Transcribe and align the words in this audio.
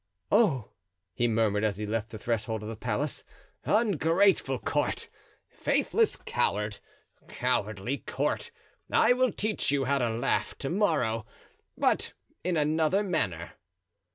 "Oh!" 0.31 0.71
he 1.13 1.27
murmured, 1.27 1.63
as 1.63 1.77
he 1.77 1.85
left 1.85 2.09
the 2.09 2.17
threshold 2.17 2.63
of 2.63 2.69
the 2.69 2.75
palace: 2.75 3.23
"ungrateful 3.65 4.57
court! 4.57 5.09
faithless 5.47 6.15
court! 6.15 6.79
cowardly 7.27 7.99
court! 7.99 8.49
I 8.91 9.13
will 9.13 9.31
teach 9.31 9.69
you 9.69 9.85
how 9.85 9.99
to 9.99 10.09
laugh 10.09 10.57
to 10.57 10.71
morrow—but 10.71 12.13
in 12.43 12.57
another 12.57 13.03
manner." 13.03 13.51